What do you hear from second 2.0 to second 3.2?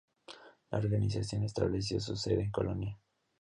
sede en Colonia.